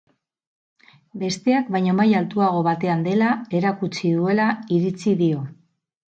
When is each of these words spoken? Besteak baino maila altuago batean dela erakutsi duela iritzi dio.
Besteak 1.23 1.69
baino 1.75 1.93
maila 1.99 2.21
altuago 2.21 2.63
batean 2.69 3.05
dela 3.09 3.29
erakutsi 3.61 4.13
duela 4.17 4.49
iritzi 4.81 5.17
dio. 5.23 5.47